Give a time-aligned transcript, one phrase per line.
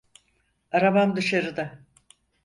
[0.71, 1.79] Arabam dışarıda.